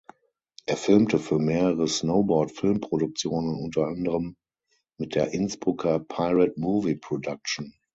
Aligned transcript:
Er 0.65 0.77
filmte 0.77 1.19
für 1.19 1.37
mehrere 1.37 1.87
Snowboard 1.87 2.51
Filmproduktionen, 2.53 3.53
unter 3.53 3.85
anderem 3.85 4.35
mit 4.97 5.13
der 5.13 5.31
Innsbrucker 5.31 5.99
Pirate 5.99 6.59
Movie 6.59 6.95
Production. 6.95 7.75